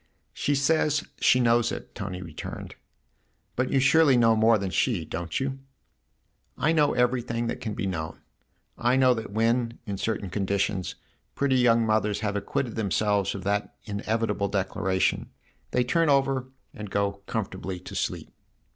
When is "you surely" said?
3.69-4.17